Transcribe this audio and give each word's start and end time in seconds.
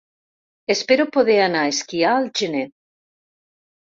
Espero 0.73 1.03
poder 1.17 1.35
anar 1.41 1.61
a 1.65 1.73
esquiar 1.73 2.13
al 2.13 2.31
gener. 2.41 2.65